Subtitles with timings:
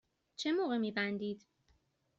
[0.35, 1.45] چه موقع می بندید؟